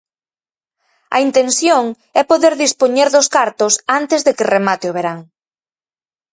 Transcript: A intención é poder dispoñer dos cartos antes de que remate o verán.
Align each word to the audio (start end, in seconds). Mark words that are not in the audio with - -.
A 1.15 1.17
intención 1.27 1.85
é 2.19 2.21
poder 2.31 2.53
dispoñer 2.63 3.07
dos 3.15 3.27
cartos 3.35 3.73
antes 3.99 4.19
de 4.25 4.31
que 4.37 4.49
remate 4.55 4.85
o 4.91 4.95
verán. 4.97 5.19